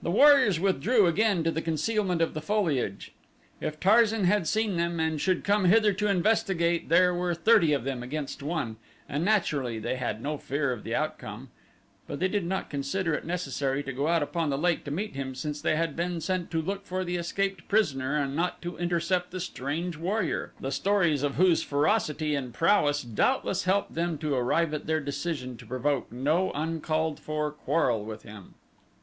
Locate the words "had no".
9.96-10.38